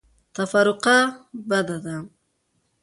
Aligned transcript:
تفرقه 0.35 0.95
بده 1.49 1.77
ده. 1.85 1.95